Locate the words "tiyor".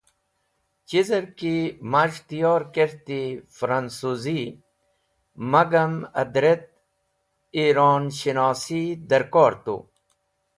2.27-2.61